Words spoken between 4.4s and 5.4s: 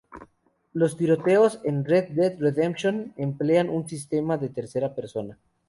tercera persona.